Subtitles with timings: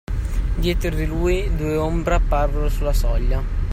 [0.57, 3.39] Dietro di lui due ombre apparvero sulla soglia.